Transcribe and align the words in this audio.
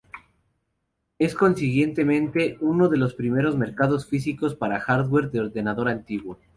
Es 1.19 1.35
consiguientemente 1.35 2.57
uno 2.61 2.89
de 2.89 2.97
los 2.97 3.13
primeros 3.13 3.55
mercados 3.55 4.07
físicos 4.07 4.55
para 4.55 4.79
hardware 4.79 5.29
de 5.29 5.41
ordenador 5.41 5.89
antiguo. 5.89 6.39